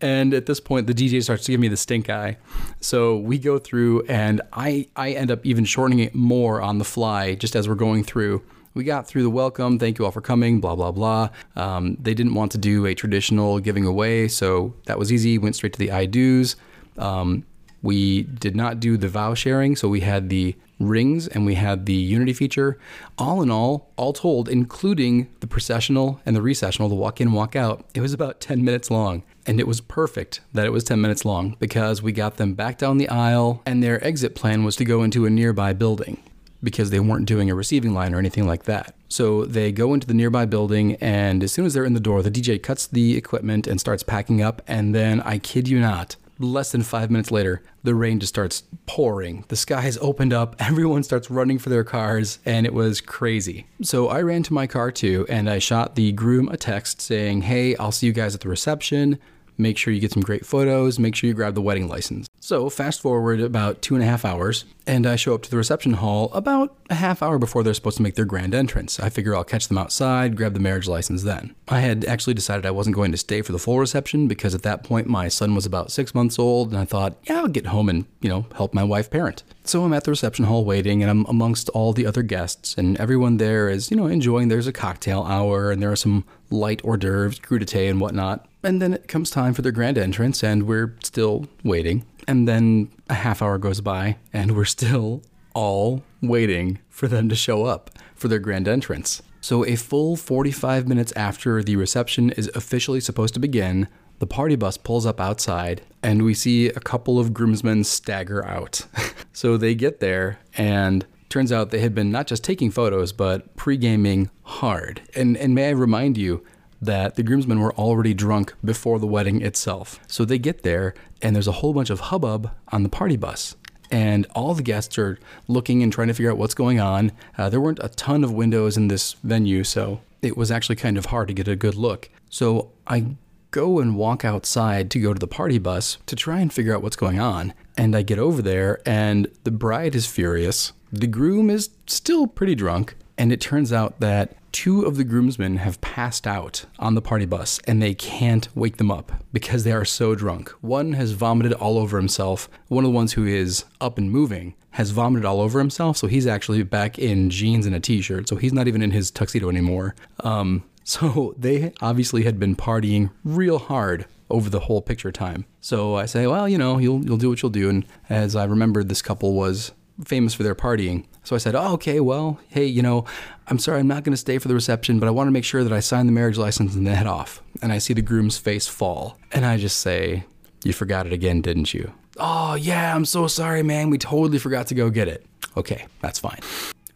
and 0.00 0.32
at 0.32 0.46
this 0.46 0.60
point 0.60 0.86
the 0.86 0.92
dj 0.92 1.22
starts 1.22 1.44
to 1.44 1.52
give 1.52 1.60
me 1.60 1.68
the 1.68 1.76
stink 1.76 2.10
eye 2.10 2.36
so 2.80 3.16
we 3.16 3.38
go 3.38 3.58
through 3.58 4.02
and 4.02 4.42
i 4.52 4.86
i 4.96 5.12
end 5.12 5.30
up 5.30 5.46
even 5.46 5.64
shortening 5.64 6.00
it 6.00 6.14
more 6.14 6.60
on 6.60 6.78
the 6.78 6.84
fly 6.84 7.34
just 7.34 7.56
as 7.56 7.68
we're 7.68 7.74
going 7.74 8.04
through 8.04 8.42
we 8.74 8.84
got 8.84 9.06
through 9.06 9.22
the 9.22 9.30
welcome 9.30 9.78
thank 9.78 9.98
you 9.98 10.04
all 10.04 10.10
for 10.10 10.20
coming 10.20 10.60
blah 10.60 10.74
blah 10.74 10.90
blah 10.90 11.28
um, 11.56 11.96
they 12.00 12.14
didn't 12.14 12.34
want 12.34 12.52
to 12.52 12.58
do 12.58 12.86
a 12.86 12.94
traditional 12.94 13.58
giving 13.60 13.86
away 13.86 14.28
so 14.28 14.74
that 14.86 14.98
was 14.98 15.12
easy 15.12 15.38
went 15.38 15.56
straight 15.56 15.72
to 15.72 15.78
the 15.78 15.90
i 15.90 16.06
do's 16.06 16.56
um, 16.98 17.44
we 17.82 18.22
did 18.22 18.56
not 18.56 18.80
do 18.80 18.96
the 18.96 19.08
vow 19.08 19.34
sharing 19.34 19.76
so 19.76 19.88
we 19.88 20.00
had 20.00 20.28
the 20.28 20.54
rings 20.78 21.28
and 21.28 21.46
we 21.46 21.54
had 21.54 21.86
the 21.86 21.94
Unity 21.94 22.32
feature. 22.32 22.78
All 23.18 23.42
in 23.42 23.50
all, 23.50 23.90
all 23.96 24.12
told, 24.12 24.48
including 24.48 25.28
the 25.40 25.46
processional 25.46 26.20
and 26.26 26.34
the 26.34 26.42
recessional, 26.42 26.88
the 26.88 26.94
walk 26.94 27.20
in, 27.20 27.32
walk 27.32 27.56
out, 27.56 27.84
it 27.94 28.00
was 28.00 28.12
about 28.12 28.40
10 28.40 28.64
minutes 28.64 28.90
long. 28.90 29.22
And 29.46 29.60
it 29.60 29.66
was 29.66 29.80
perfect 29.80 30.40
that 30.52 30.66
it 30.66 30.70
was 30.70 30.84
10 30.84 31.00
minutes 31.00 31.24
long 31.24 31.56
because 31.58 32.02
we 32.02 32.12
got 32.12 32.36
them 32.38 32.54
back 32.54 32.78
down 32.78 32.98
the 32.98 33.08
aisle 33.08 33.62
and 33.66 33.82
their 33.82 34.04
exit 34.04 34.34
plan 34.34 34.64
was 34.64 34.76
to 34.76 34.84
go 34.84 35.02
into 35.02 35.26
a 35.26 35.30
nearby 35.30 35.72
building 35.72 36.22
because 36.64 36.90
they 36.90 37.00
weren't 37.00 37.26
doing 37.26 37.50
a 37.50 37.54
receiving 37.54 37.94
line 37.94 38.14
or 38.14 38.18
anything 38.18 38.46
like 38.46 38.64
that. 38.64 38.94
So 39.08 39.44
they 39.44 39.70
go 39.70 39.94
into 39.94 40.06
the 40.06 40.14
nearby 40.14 40.46
building, 40.46 40.96
and 40.96 41.44
as 41.44 41.52
soon 41.52 41.66
as 41.66 41.74
they're 41.74 41.84
in 41.84 41.94
the 41.94 42.00
door, 42.00 42.22
the 42.22 42.30
DJ 42.30 42.60
cuts 42.60 42.86
the 42.86 43.16
equipment 43.16 43.66
and 43.66 43.78
starts 43.78 44.02
packing 44.02 44.42
up. 44.42 44.62
And 44.66 44.94
then, 44.94 45.20
I 45.20 45.38
kid 45.38 45.68
you 45.68 45.78
not, 45.78 46.16
less 46.38 46.72
than 46.72 46.82
five 46.82 47.10
minutes 47.10 47.30
later, 47.30 47.62
the 47.82 47.94
rain 47.94 48.18
just 48.18 48.34
starts 48.34 48.64
pouring. 48.86 49.44
The 49.48 49.56
skies 49.56 49.98
opened 49.98 50.32
up, 50.32 50.56
everyone 50.58 51.02
starts 51.02 51.30
running 51.30 51.58
for 51.58 51.70
their 51.70 51.84
cars, 51.84 52.38
and 52.44 52.66
it 52.66 52.74
was 52.74 53.00
crazy. 53.00 53.66
So 53.82 54.08
I 54.08 54.22
ran 54.22 54.42
to 54.44 54.54
my 54.54 54.66
car 54.66 54.90
too, 54.90 55.26
and 55.28 55.48
I 55.48 55.58
shot 55.58 55.94
the 55.94 56.12
groom 56.12 56.48
a 56.48 56.56
text 56.56 57.00
saying, 57.00 57.42
Hey, 57.42 57.76
I'll 57.76 57.92
see 57.92 58.06
you 58.06 58.12
guys 58.12 58.34
at 58.34 58.40
the 58.40 58.48
reception. 58.48 59.18
Make 59.56 59.78
sure 59.78 59.92
you 59.92 60.00
get 60.00 60.12
some 60.12 60.22
great 60.22 60.44
photos. 60.44 60.98
Make 60.98 61.14
sure 61.14 61.28
you 61.28 61.34
grab 61.34 61.54
the 61.54 61.62
wedding 61.62 61.88
license. 61.88 62.28
So, 62.44 62.68
fast 62.68 63.00
forward 63.00 63.40
about 63.40 63.80
two 63.80 63.94
and 63.94 64.04
a 64.04 64.06
half 64.06 64.22
hours, 64.22 64.66
and 64.86 65.06
I 65.06 65.16
show 65.16 65.34
up 65.34 65.40
to 65.44 65.50
the 65.50 65.56
reception 65.56 65.94
hall 65.94 66.30
about 66.34 66.76
a 66.90 66.94
half 66.96 67.22
hour 67.22 67.38
before 67.38 67.62
they're 67.62 67.72
supposed 67.72 67.96
to 67.96 68.02
make 68.02 68.16
their 68.16 68.26
grand 68.26 68.54
entrance. 68.54 69.00
I 69.00 69.08
figure 69.08 69.34
I'll 69.34 69.44
catch 69.44 69.68
them 69.68 69.78
outside, 69.78 70.36
grab 70.36 70.52
the 70.52 70.60
marriage 70.60 70.86
license 70.86 71.22
then. 71.22 71.54
I 71.68 71.80
had 71.80 72.04
actually 72.04 72.34
decided 72.34 72.66
I 72.66 72.70
wasn't 72.70 72.96
going 72.96 73.12
to 73.12 73.16
stay 73.16 73.40
for 73.40 73.52
the 73.52 73.58
full 73.58 73.78
reception 73.78 74.28
because 74.28 74.54
at 74.54 74.62
that 74.62 74.84
point 74.84 75.06
my 75.06 75.28
son 75.28 75.54
was 75.54 75.64
about 75.64 75.90
six 75.90 76.14
months 76.14 76.38
old, 76.38 76.68
and 76.68 76.78
I 76.78 76.84
thought, 76.84 77.16
yeah, 77.22 77.38
I'll 77.38 77.48
get 77.48 77.68
home 77.68 77.88
and, 77.88 78.04
you 78.20 78.28
know, 78.28 78.44
help 78.54 78.74
my 78.74 78.84
wife 78.84 79.10
parent. 79.10 79.42
So 79.64 79.82
I'm 79.82 79.94
at 79.94 80.04
the 80.04 80.10
reception 80.10 80.44
hall 80.44 80.66
waiting, 80.66 81.00
and 81.00 81.10
I'm 81.10 81.24
amongst 81.24 81.70
all 81.70 81.94
the 81.94 82.04
other 82.04 82.22
guests, 82.22 82.74
and 82.76 83.00
everyone 83.00 83.38
there 83.38 83.70
is, 83.70 83.90
you 83.90 83.96
know, 83.96 84.06
enjoying. 84.06 84.48
There's 84.48 84.66
a 84.66 84.72
cocktail 84.72 85.22
hour, 85.22 85.70
and 85.70 85.82
there 85.82 85.92
are 85.92 85.96
some 85.96 86.26
light 86.50 86.82
hors 86.84 86.98
d'oeuvres, 86.98 87.40
crudité, 87.40 87.88
and 87.88 88.02
whatnot. 88.02 88.46
And 88.64 88.80
then 88.80 88.94
it 88.94 89.08
comes 89.08 89.30
time 89.30 89.52
for 89.52 89.60
their 89.60 89.72
grand 89.72 89.98
entrance, 89.98 90.42
and 90.42 90.62
we're 90.62 90.96
still 91.02 91.46
waiting. 91.62 92.06
And 92.26 92.48
then 92.48 92.90
a 93.10 93.14
half 93.14 93.42
hour 93.42 93.58
goes 93.58 93.82
by, 93.82 94.16
and 94.32 94.56
we're 94.56 94.64
still 94.64 95.22
all 95.54 96.02
waiting 96.22 96.78
for 96.88 97.06
them 97.06 97.28
to 97.28 97.34
show 97.34 97.66
up 97.66 97.90
for 98.14 98.28
their 98.28 98.38
grand 98.38 98.66
entrance. 98.66 99.20
So, 99.42 99.66
a 99.66 99.76
full 99.76 100.16
45 100.16 100.88
minutes 100.88 101.12
after 101.14 101.62
the 101.62 101.76
reception 101.76 102.30
is 102.30 102.50
officially 102.54 103.00
supposed 103.00 103.34
to 103.34 103.40
begin, 103.40 103.88
the 104.18 104.26
party 104.26 104.56
bus 104.56 104.78
pulls 104.78 105.04
up 105.04 105.20
outside, 105.20 105.82
and 106.02 106.22
we 106.22 106.32
see 106.32 106.68
a 106.68 106.80
couple 106.80 107.18
of 107.18 107.34
groomsmen 107.34 107.84
stagger 107.84 108.42
out. 108.46 108.86
so, 109.34 109.58
they 109.58 109.74
get 109.74 110.00
there, 110.00 110.38
and 110.56 111.04
turns 111.28 111.52
out 111.52 111.70
they 111.70 111.80
had 111.80 111.94
been 111.94 112.10
not 112.10 112.26
just 112.26 112.42
taking 112.42 112.70
photos, 112.70 113.12
but 113.12 113.54
pre 113.56 113.76
gaming 113.76 114.30
hard. 114.44 115.02
And, 115.14 115.36
and 115.36 115.54
may 115.54 115.66
I 115.66 115.72
remind 115.72 116.16
you, 116.16 116.42
that 116.80 117.14
the 117.14 117.22
groomsmen 117.22 117.60
were 117.60 117.74
already 117.74 118.14
drunk 118.14 118.54
before 118.64 118.98
the 118.98 119.06
wedding 119.06 119.42
itself. 119.42 120.00
So 120.06 120.24
they 120.24 120.38
get 120.38 120.62
there, 120.62 120.94
and 121.22 121.34
there's 121.34 121.48
a 121.48 121.52
whole 121.52 121.72
bunch 121.72 121.90
of 121.90 122.00
hubbub 122.00 122.50
on 122.68 122.82
the 122.82 122.88
party 122.88 123.16
bus. 123.16 123.56
And 123.90 124.26
all 124.34 124.54
the 124.54 124.62
guests 124.62 124.98
are 124.98 125.18
looking 125.46 125.82
and 125.82 125.92
trying 125.92 126.08
to 126.08 126.14
figure 126.14 126.30
out 126.30 126.38
what's 126.38 126.54
going 126.54 126.80
on. 126.80 127.12
Uh, 127.38 127.48
there 127.48 127.60
weren't 127.60 127.80
a 127.82 127.90
ton 127.90 128.24
of 128.24 128.32
windows 128.32 128.76
in 128.76 128.88
this 128.88 129.12
venue, 129.22 129.62
so 129.62 130.00
it 130.22 130.36
was 130.36 130.50
actually 130.50 130.76
kind 130.76 130.98
of 130.98 131.06
hard 131.06 131.28
to 131.28 131.34
get 131.34 131.48
a 131.48 131.56
good 131.56 131.74
look. 131.74 132.10
So 132.30 132.72
I 132.86 133.16
go 133.50 133.78
and 133.78 133.96
walk 133.96 134.24
outside 134.24 134.90
to 134.90 134.98
go 134.98 135.12
to 135.12 135.20
the 135.20 135.28
party 135.28 135.58
bus 135.58 135.98
to 136.06 136.16
try 136.16 136.40
and 136.40 136.52
figure 136.52 136.74
out 136.74 136.82
what's 136.82 136.96
going 136.96 137.20
on. 137.20 137.54
And 137.76 137.94
I 137.94 138.02
get 138.02 138.18
over 138.18 138.42
there, 138.42 138.80
and 138.84 139.28
the 139.44 139.50
bride 139.50 139.94
is 139.94 140.06
furious. 140.06 140.72
The 140.92 141.06
groom 141.06 141.50
is 141.50 141.70
still 141.86 142.26
pretty 142.26 142.54
drunk. 142.54 142.96
And 143.16 143.32
it 143.32 143.40
turns 143.40 143.72
out 143.72 144.00
that 144.00 144.36
two 144.54 144.84
of 144.84 144.96
the 144.96 145.02
groomsmen 145.02 145.56
have 145.56 145.80
passed 145.80 146.28
out 146.28 146.64
on 146.78 146.94
the 146.94 147.02
party 147.02 147.26
bus 147.26 147.58
and 147.66 147.82
they 147.82 147.92
can't 147.92 148.48
wake 148.54 148.76
them 148.76 148.88
up 148.88 149.10
because 149.32 149.64
they 149.64 149.72
are 149.72 149.84
so 149.84 150.14
drunk. 150.14 150.48
One 150.60 150.92
has 150.92 151.10
vomited 151.10 151.52
all 151.54 151.76
over 151.76 151.98
himself. 151.98 152.48
One 152.68 152.84
of 152.84 152.88
the 152.88 152.94
ones 152.94 153.14
who 153.14 153.26
is 153.26 153.64
up 153.80 153.98
and 153.98 154.12
moving 154.12 154.54
has 154.70 154.92
vomited 154.92 155.24
all 155.24 155.40
over 155.40 155.58
himself, 155.58 155.96
so 155.96 156.06
he's 156.06 156.26
actually 156.26 156.62
back 156.62 157.00
in 157.00 157.30
jeans 157.30 157.66
and 157.66 157.74
a 157.74 157.80
t 157.80 158.00
shirt, 158.00 158.28
so 158.28 158.36
he's 158.36 158.52
not 158.52 158.68
even 158.68 158.80
in 158.80 158.92
his 158.92 159.10
tuxedo 159.10 159.48
anymore. 159.48 159.96
Um, 160.20 160.62
so 160.84 161.34
they 161.36 161.72
obviously 161.80 162.22
had 162.22 162.38
been 162.38 162.54
partying 162.54 163.10
real 163.24 163.58
hard 163.58 164.06
over 164.30 164.48
the 164.48 164.60
whole 164.60 164.82
picture 164.82 165.10
time. 165.10 165.46
So 165.60 165.96
I 165.96 166.06
say, 166.06 166.28
well, 166.28 166.48
you 166.48 166.58
know, 166.58 166.78
you'll 166.78 167.04
you'll 167.04 167.16
do 167.16 167.28
what 167.28 167.42
you'll 167.42 167.50
do. 167.50 167.68
And 167.68 167.84
as 168.08 168.36
I 168.36 168.44
remembered, 168.44 168.88
this 168.88 169.02
couple 169.02 169.34
was 169.34 169.72
famous 170.04 170.34
for 170.34 170.42
their 170.42 170.54
partying. 170.54 171.04
So 171.22 171.34
I 171.34 171.38
said, 171.38 171.54
Oh, 171.54 171.72
okay, 171.74 172.00
well, 172.00 172.38
hey, 172.48 172.64
you 172.64 172.82
know, 172.82 173.04
I'm 173.46 173.58
sorry, 173.58 173.80
I'm 173.80 173.86
not 173.86 174.04
going 174.04 174.12
to 174.12 174.18
stay 174.18 174.38
for 174.38 174.48
the 174.48 174.54
reception, 174.54 174.98
but 174.98 175.06
I 175.06 175.10
want 175.10 175.28
to 175.28 175.32
make 175.32 175.44
sure 175.44 175.62
that 175.64 175.72
I 175.72 175.80
sign 175.80 176.06
the 176.06 176.12
marriage 176.12 176.38
license 176.38 176.74
and 176.74 176.86
then 176.86 176.94
head 176.94 177.06
off. 177.06 177.42
And 177.62 177.72
I 177.72 177.78
see 177.78 177.94
the 177.94 178.02
groom's 178.02 178.36
face 178.38 178.66
fall. 178.66 179.18
And 179.32 179.44
I 179.44 179.56
just 179.56 179.78
say, 179.80 180.24
You 180.64 180.72
forgot 180.72 181.06
it 181.06 181.12
again, 181.12 181.40
didn't 181.40 181.74
you? 181.74 181.92
Oh, 182.16 182.54
yeah, 182.54 182.94
I'm 182.94 183.04
so 183.04 183.26
sorry, 183.26 183.62
man. 183.62 183.90
We 183.90 183.98
totally 183.98 184.38
forgot 184.38 184.68
to 184.68 184.74
go 184.74 184.88
get 184.90 185.08
it. 185.08 185.26
Okay, 185.56 185.86
that's 186.00 186.18
fine. 186.18 186.40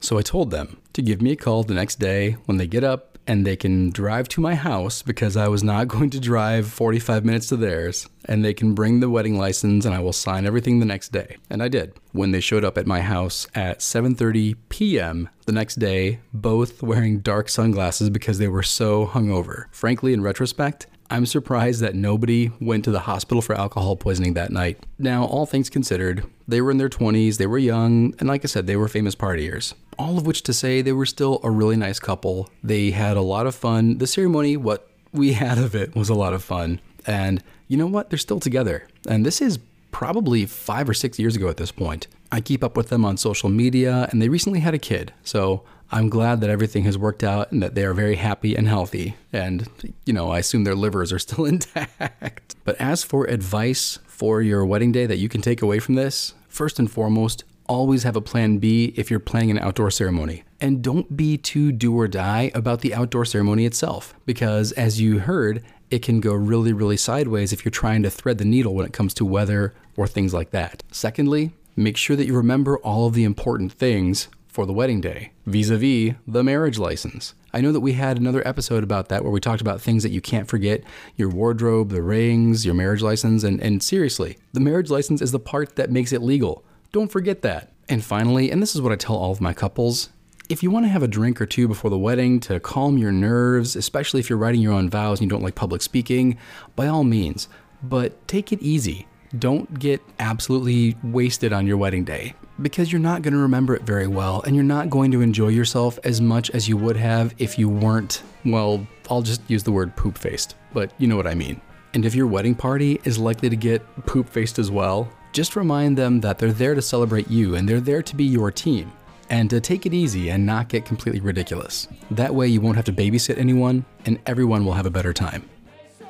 So 0.00 0.17
I 0.17 0.23
told 0.23 0.50
them 0.50 0.78
to 0.93 1.02
give 1.02 1.21
me 1.21 1.33
a 1.33 1.37
call 1.37 1.64
the 1.64 1.75
next 1.75 1.99
day 1.99 2.33
when 2.47 2.57
they 2.57 2.67
get 2.69 2.85
up 2.85 3.17
and 3.28 3.47
they 3.47 3.54
can 3.54 3.90
drive 3.90 4.26
to 4.30 4.40
my 4.40 4.54
house 4.54 5.02
because 5.02 5.37
I 5.37 5.47
was 5.47 5.62
not 5.62 5.87
going 5.94 6.11
to 6.11 6.18
drive 6.18 6.66
45 6.66 7.25
minutes 7.25 7.47
to 7.49 7.56
theirs 7.56 8.08
and 8.25 8.44
they 8.44 8.54
can 8.54 8.75
bring 8.75 8.99
the 8.99 9.11
wedding 9.11 9.38
license 9.38 9.85
and 9.85 9.94
I 9.94 10.00
will 10.00 10.14
sign 10.14 10.47
everything 10.47 10.80
the 10.80 10.87
next 10.87 11.12
day. 11.12 11.37
And 11.50 11.62
I 11.62 11.68
did. 11.68 11.92
When 12.12 12.32
they 12.32 12.40
showed 12.40 12.64
up 12.64 12.78
at 12.78 12.87
my 12.87 13.02
house 13.02 13.47
at 13.54 13.80
7:30 13.80 14.56
p.m. 14.70 15.28
the 15.47 15.52
next 15.52 15.76
day, 15.76 16.20
both 16.32 16.82
wearing 16.82 17.20
dark 17.20 17.49
sunglasses 17.49 18.11
because 18.11 18.38
they 18.38 18.49
were 18.49 18.62
so 18.62 19.06
hungover. 19.06 19.66
Frankly, 19.70 20.14
in 20.14 20.23
retrospect, 20.23 20.87
I'm 21.11 21.27
surprised 21.27 21.81
that 21.81 21.95
nobody 21.95 22.50
went 22.61 22.85
to 22.85 22.91
the 22.91 23.00
hospital 23.00 23.41
for 23.41 23.57
alcohol 23.57 23.97
poisoning 23.97 24.35
that 24.35 24.50
night. 24.50 24.79
Now, 24.99 25.25
all 25.25 25.47
things 25.47 25.71
considered, 25.71 26.25
they 26.47 26.61
were 26.61 26.71
in 26.71 26.79
their 26.79 26.91
20s, 26.91 27.38
they 27.38 27.47
were 27.47 27.59
young, 27.59 28.15
and 28.19 28.29
like 28.29 28.45
I 28.45 28.49
said, 28.49 28.67
they 28.67 28.77
were 28.77 28.88
famous 28.88 29.15
partiers. 29.15 29.75
All 29.99 30.19
of 30.19 30.27
which 30.27 30.43
to 30.43 30.53
say, 30.53 30.83
they 30.83 30.93
were 30.93 31.07
still 31.07 31.41
a 31.43 31.50
really 31.50 31.77
nice 31.77 31.99
couple. 31.99 32.50
They 32.62 32.91
had 32.91 33.17
a 33.17 33.23
lot 33.23 33.47
of 33.47 33.55
fun. 33.55 33.99
The 33.99 34.07
ceremony, 34.07 34.57
what 34.57 34.88
we 35.12 35.33
had 35.45 35.59
of 35.59 35.75
it, 35.75 35.95
was 35.95 36.09
a 36.09 36.15
lot 36.15 36.35
of 36.35 36.45
fun. 36.45 36.81
And 37.07 37.43
you 37.69 37.77
know 37.77 37.87
what? 37.87 38.11
They're 38.11 38.19
still 38.19 38.41
together. 38.41 38.87
And 39.09 39.25
this 39.25 39.41
is 39.41 39.59
probably 39.91 40.45
five 40.45 40.88
or 40.88 40.95
six 40.95 41.19
years 41.19 41.35
ago 41.37 41.49
at 41.49 41.57
this 41.57 41.73
point. 41.73 42.07
I 42.31 42.41
keep 42.43 42.62
up 42.62 42.77
with 42.77 42.91
them 42.91 43.05
on 43.07 43.17
social 43.17 43.49
media, 43.49 44.09
and 44.11 44.21
they 44.21 44.29
recently 44.29 44.61
had 44.61 44.75
a 44.75 44.79
kid. 44.79 45.15
So 45.25 45.62
I'm 45.90 46.11
glad 46.11 46.40
that 46.40 46.50
everything 46.50 46.85
has 46.85 46.99
worked 46.99 47.25
out 47.25 47.50
and 47.50 47.62
that 47.62 47.75
they 47.75 47.85
are 47.85 47.95
very 47.95 48.16
happy 48.16 48.54
and 48.54 48.68
healthy. 48.68 49.16
And, 49.33 49.66
you 50.04 50.12
know, 50.12 50.30
I 50.30 50.40
assume 50.40 50.64
their 50.64 50.75
livers 50.75 51.12
are 51.12 51.18
still 51.18 51.45
intact. 51.47 52.57
But 52.64 52.76
as 52.76 53.02
for 53.02 53.25
advice 53.25 53.99
for 54.07 54.42
your 54.42 54.66
wedding 54.66 54.92
day 54.92 55.07
that 55.07 55.16
you 55.16 55.28
can 55.28 55.40
take 55.40 55.62
away 55.62 55.78
from 55.78 55.95
this, 55.95 56.35
first 56.49 56.78
and 56.78 56.90
foremost, 56.90 57.45
always 57.68 58.02
have 58.02 58.16
a 58.16 58.21
plan 58.21 58.59
B 58.59 58.92
if 58.97 59.11
you're 59.11 59.21
planning 59.21 59.50
an 59.50 59.59
outdoor 59.59 59.90
ceremony. 59.90 60.42
And 60.61 60.83
don't 60.83 61.16
be 61.16 61.38
too 61.38 61.73
do 61.73 61.97
or 61.97 62.09
die 62.09 62.50
about 62.54 62.80
the 62.80 62.95
outdoor 62.95 63.25
ceremony 63.25 63.64
itself, 63.64 64.14
because 64.26 64.73
as 64.73 65.00
you 65.00 65.21
heard, 65.21 65.62
it 65.90 66.02
can 66.02 66.21
go 66.21 66.35
really, 66.35 66.73
really 66.73 66.97
sideways 66.97 67.52
if 67.52 67.64
you're 67.64 67.71
trying 67.71 68.02
to 68.02 68.11
thread 68.11 68.38
the 68.38 68.45
needle 68.45 68.75
when 68.75 68.85
it 68.85 68.92
comes 68.92 69.14
to 69.14 69.25
weather 69.25 69.75
or 69.97 70.07
things 70.07 70.35
like 70.35 70.50
that. 70.50 70.83
Secondly, 70.90 71.52
make 71.76 71.97
sure 71.97 72.16
that 72.16 72.26
you 72.26 72.35
remember 72.35 72.78
all 72.78 73.07
of 73.07 73.14
the 73.14 73.25
important 73.25 73.73
things 73.73 74.28
for 74.49 74.67
the 74.67 74.73
wedding 74.73 75.00
day, 75.00 75.33
vis 75.47 75.71
a 75.71 75.76
vis 75.76 76.14
the 76.26 76.43
marriage 76.43 76.78
license. 76.78 77.35
I 77.52 77.61
know 77.61 77.73
that 77.73 77.81
we 77.81 77.93
had 77.93 78.19
another 78.19 78.47
episode 78.47 78.83
about 78.83 79.09
that 79.09 79.23
where 79.23 79.33
we 79.33 79.40
talked 79.40 79.61
about 79.61 79.81
things 79.81 80.02
that 80.02 80.12
you 80.12 80.21
can't 80.21 80.49
forget 80.49 80.83
your 81.17 81.28
wardrobe, 81.28 81.90
the 81.90 82.02
rings, 82.02 82.67
your 82.67 82.75
marriage 82.75 83.02
license, 83.02 83.45
and, 83.45 83.61
and 83.61 83.83
seriously, 83.83 84.37
the 84.52 84.61
marriage 84.61 84.90
license 84.90 85.23
is 85.23 85.33
the 85.33 85.38
part 85.38 85.76
that 85.76 85.90
makes 85.90 86.12
it 86.12 86.23
legal. 86.23 86.64
Don't 86.93 87.12
forget 87.12 87.43
that. 87.43 87.73
And 87.88 88.05
finally, 88.05 88.50
and 88.50 88.61
this 88.61 88.75
is 88.75 88.83
what 88.83 88.93
I 88.93 88.97
tell 88.97 89.17
all 89.17 89.33
of 89.33 89.40
my 89.40 89.55
couples 89.55 90.11
if 90.49 90.62
you 90.62 90.71
want 90.71 90.87
to 90.87 90.90
have 90.90 91.02
a 91.02 91.09
drink 91.09 91.40
or 91.40 91.47
two 91.47 91.69
before 91.69 91.90
the 91.90 91.99
wedding 91.99 92.40
to 92.40 92.59
calm 92.59 92.97
your 92.97 93.12
nerves, 93.12 93.76
especially 93.76 94.21
if 94.21 94.31
you're 94.31 94.38
writing 94.38 94.62
your 94.62 94.73
own 94.73 94.88
vows 94.88 95.21
and 95.21 95.26
you 95.26 95.31
don't 95.31 95.43
like 95.43 95.55
public 95.55 95.83
speaking, 95.83 96.38
by 96.75 96.87
all 96.87 97.05
means, 97.05 97.49
but 97.83 98.26
take 98.26 98.50
it 98.50 98.62
easy. 98.62 99.07
Don't 99.37 99.78
get 99.78 100.00
absolutely 100.18 100.97
wasted 101.02 101.52
on 101.52 101.66
your 101.66 101.76
wedding 101.76 102.04
day 102.04 102.35
because 102.62 102.90
you're 102.90 103.00
not 103.00 103.23
going 103.23 103.35
to 103.35 103.40
remember 103.40 103.75
it 103.75 103.82
very 103.82 104.06
well 104.06 104.42
and 104.42 104.54
you're 104.54 104.64
not 104.64 104.88
going 104.88 105.11
to 105.11 105.20
enjoy 105.20 105.49
yourself 105.49 105.99
as 106.04 106.20
much 106.20 106.50
as 106.50 106.68
you 106.68 106.76
would 106.76 106.97
have 106.97 107.35
if 107.38 107.58
you 107.58 107.68
weren't, 107.68 108.23
well, 108.44 108.87
I'll 109.11 109.23
just 109.23 109.42
use 109.49 109.62
the 109.62 109.73
word 109.73 109.94
poop 109.97 110.16
faced, 110.16 110.54
but 110.73 110.92
you 110.99 111.06
know 111.06 111.16
what 111.16 111.26
I 111.26 111.35
mean. 111.35 111.61
And 111.94 112.06
if 112.06 112.14
your 112.14 112.26
wedding 112.26 112.54
party 112.54 113.00
is 113.04 113.18
likely 113.18 113.50
to 113.50 113.56
get 113.56 113.82
poop 114.06 114.28
faced 114.28 114.58
as 114.58 114.70
well, 114.70 115.11
just 115.32 115.56
remind 115.56 115.99
them 115.99 116.20
that 116.20 116.38
they're 116.38 116.52
there 116.52 116.75
to 116.75 116.82
celebrate 116.82 117.28
you 117.28 117.54
and 117.54 117.68
they're 117.68 117.80
there 117.80 118.02
to 118.02 118.16
be 118.16 118.25
your 118.25 118.50
team 118.50 118.90
and 119.30 119.50
to 119.50 119.61
take 119.61 119.85
it 119.85 119.92
easy 119.92 120.30
and 120.30 120.44
not 120.44 120.68
get 120.68 120.87
completely 120.87 121.20
ridiculous. 121.20 121.87
That 122.11 122.35
way, 122.35 122.49
you 122.49 122.62
won't 122.62 122.76
have 122.76 122.87
to 122.87 122.92
babysit 122.92 123.38
anyone, 123.38 123.85
and 124.06 124.18
everyone 124.25 124.64
will 124.64 124.73
have 124.73 124.87
a 124.87 124.90
better 124.90 125.12
time. 125.12 125.49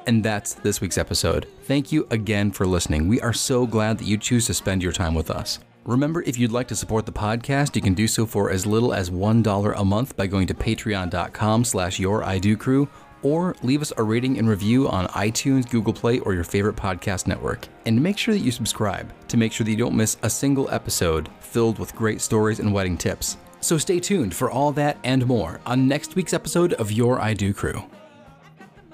And 0.08 0.24
that's 0.24 0.54
this 0.54 0.80
week's 0.80 0.96
episode. 0.96 1.46
Thank 1.64 1.92
you 1.92 2.06
again 2.10 2.50
for 2.50 2.66
listening. 2.66 3.08
We 3.08 3.20
are 3.20 3.34
so 3.34 3.66
glad 3.66 3.98
that 3.98 4.06
you 4.06 4.16
choose 4.16 4.46
to 4.46 4.54
spend 4.54 4.82
your 4.82 4.90
time 4.90 5.14
with 5.14 5.30
us. 5.30 5.58
Remember, 5.84 6.22
if 6.22 6.38
you'd 6.38 6.50
like 6.50 6.66
to 6.68 6.74
support 6.74 7.04
the 7.04 7.12
podcast, 7.12 7.76
you 7.76 7.82
can 7.82 7.92
do 7.92 8.08
so 8.08 8.24
for 8.24 8.50
as 8.50 8.64
little 8.64 8.94
as 8.94 9.10
$1 9.10 9.74
a 9.78 9.84
month 9.84 10.16
by 10.16 10.26
going 10.26 10.46
to 10.46 10.54
patreon.com 10.54 11.62
slash 11.62 11.98
your 11.98 12.24
Crew 12.56 12.88
or 13.22 13.54
leave 13.62 13.82
us 13.82 13.92
a 13.98 14.02
rating 14.02 14.38
and 14.38 14.48
review 14.48 14.88
on 14.88 15.08
iTunes, 15.08 15.68
Google 15.68 15.92
Play, 15.92 16.20
or 16.20 16.32
your 16.32 16.42
favorite 16.42 16.76
podcast 16.76 17.26
network. 17.26 17.68
And 17.84 18.02
make 18.02 18.16
sure 18.16 18.32
that 18.32 18.40
you 18.40 18.50
subscribe 18.50 19.12
to 19.28 19.36
make 19.36 19.52
sure 19.52 19.66
that 19.66 19.70
you 19.70 19.76
don't 19.76 19.94
miss 19.94 20.16
a 20.22 20.30
single 20.30 20.70
episode 20.70 21.28
filled 21.40 21.78
with 21.78 21.94
great 21.94 22.22
stories 22.22 22.60
and 22.60 22.72
wedding 22.72 22.96
tips. 22.96 23.36
So 23.60 23.76
stay 23.76 24.00
tuned 24.00 24.34
for 24.34 24.50
all 24.50 24.72
that 24.72 24.96
and 25.04 25.26
more 25.26 25.60
on 25.66 25.86
next 25.86 26.14
week's 26.14 26.32
episode 26.32 26.72
of 26.74 26.90
Your 26.90 27.20
I 27.20 27.34
Do 27.34 27.52
Crew. 27.52 27.84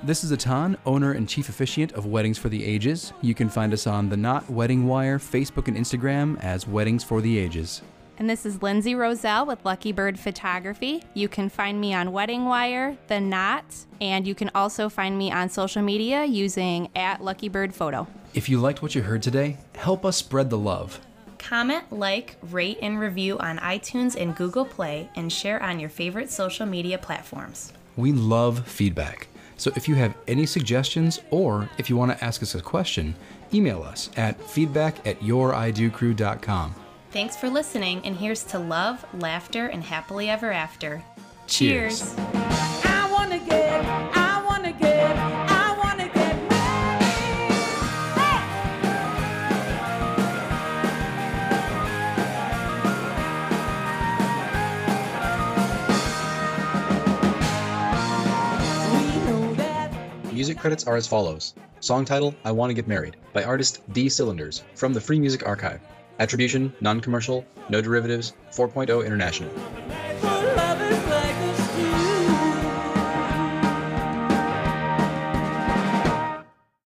This 0.05 0.23
is 0.23 0.33
Atan, 0.33 0.77
owner 0.85 1.13
and 1.13 1.27
chief 1.27 1.49
officiant 1.49 1.93
of 1.93 2.05
Weddings 2.05 2.37
for 2.37 2.51
the 2.51 2.63
Ages. 2.63 3.15
You 3.23 3.35
can 3.35 3.49
find 3.49 3.73
us 3.73 3.87
on 3.87 4.11
the 4.11 4.19
Knot 4.19 4.51
Wedding 4.51 4.87
Wire, 4.87 5.19
Facebook, 5.19 5.67
and 5.67 5.79
Instagram 5.79 6.39
as 6.45 6.69
Weddings 6.69 7.03
for 7.03 7.23
the 7.23 7.39
Ages. 7.39 7.81
And 8.19 8.29
this 8.29 8.45
is 8.45 8.61
Lindsay 8.61 8.95
Roselle 8.95 9.47
with 9.47 9.65
Lucky 9.65 9.93
Bird 9.93 10.21
Photography. 10.21 11.03
You 11.15 11.27
can 11.27 11.49
find 11.49 11.81
me 11.81 11.95
on 11.95 12.13
Wedding 12.13 12.45
Wire, 12.45 12.99
The 13.07 13.19
Knot, 13.19 13.65
and 13.99 14.27
you 14.27 14.35
can 14.35 14.51
also 14.55 14.91
find 14.91 15.17
me 15.17 15.33
on 15.33 15.49
social 15.49 15.81
media 15.81 16.27
using 16.27 16.91
at 16.95 17.25
Lucky 17.25 17.49
Bird 17.49 17.75
Photo. 17.75 18.07
If 18.35 18.51
you 18.51 18.61
liked 18.61 18.83
what 18.83 18.95
you 18.95 19.01
heard 19.01 19.23
today, 19.23 19.57
help 19.75 20.05
us 20.05 20.19
spread 20.19 20.51
the 20.51 20.59
love. 20.59 21.01
Comment, 21.39 21.91
like, 21.91 22.37
rate, 22.43 22.77
and 22.83 23.01
review 23.01 23.39
on 23.39 23.57
iTunes 23.57 24.21
and 24.21 24.37
Google 24.37 24.67
Play, 24.67 25.09
and 25.17 25.33
share 25.33 25.63
on 25.63 25.81
your 25.81 25.89
favorite 25.89 26.31
social 26.31 26.67
media 26.67 26.99
platforms. 26.99 27.73
We 27.97 28.13
love 28.13 28.69
feedback. 28.69 29.29
So 29.57 29.73
if 29.77 29.89
you 29.89 29.95
have 29.95 30.15
any 30.27 30.47
suggestions 30.47 31.21
or 31.31 31.69
if 31.79 31.89
you 31.89 31.97
want 31.97 32.17
to 32.17 32.25
ask 32.25 32.43
us 32.43 32.55
a 32.55 32.61
question, 32.61 33.15
email 33.53 33.83
us 33.83 34.11
at 34.17 34.41
feedback 34.41 35.07
at 35.07 35.21
youridocrew.com. 35.21 36.75
Thanks 37.11 37.37
for 37.37 37.49
listening, 37.49 38.05
and 38.05 38.17
here's 38.17 38.43
to 38.45 38.59
love, 38.59 39.05
laughter, 39.15 39.67
and 39.67 39.85
happily 39.85 40.29
ever 40.29 40.51
after. 40.51 41.03
Cheers. 41.47 42.17
Cheers. 42.17 42.55
Credits 60.65 60.85
are 60.85 60.97
as 60.97 61.07
follows 61.07 61.53
Song 61.81 62.07
title 62.07 62.35
I 62.43 62.51
Want 62.51 62.71
to 62.71 62.75
Get 62.75 62.89
Married 62.89 63.19
by 63.35 63.45
artist 63.45 63.83
D 63.93 64.09
Cylinders 64.09 64.63
from 64.75 64.95
the 64.95 65.01
Free 65.03 65.21
Music 65.21 65.47
Archive. 65.47 65.79
Attribution, 66.21 66.73
non 66.81 67.03
commercial, 67.03 67.45
no 67.69 67.83
derivatives, 67.83 68.33
4.0 68.51 69.05
International. 69.05 69.51